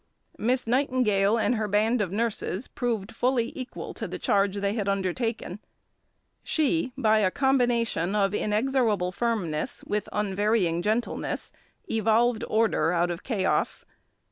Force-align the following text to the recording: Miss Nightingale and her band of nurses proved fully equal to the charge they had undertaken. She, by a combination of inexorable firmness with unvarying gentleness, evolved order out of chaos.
Miss 0.39 0.65
Nightingale 0.65 1.37
and 1.37 1.53
her 1.53 1.67
band 1.67 2.01
of 2.01 2.11
nurses 2.11 2.67
proved 2.67 3.13
fully 3.15 3.51
equal 3.55 3.93
to 3.93 4.07
the 4.07 4.17
charge 4.17 4.55
they 4.55 4.73
had 4.73 4.89
undertaken. 4.89 5.59
She, 6.41 6.91
by 6.97 7.19
a 7.19 7.29
combination 7.29 8.15
of 8.15 8.33
inexorable 8.33 9.11
firmness 9.11 9.83
with 9.83 10.09
unvarying 10.11 10.81
gentleness, 10.81 11.51
evolved 11.87 12.43
order 12.47 12.91
out 12.91 13.11
of 13.11 13.21
chaos. 13.21 13.85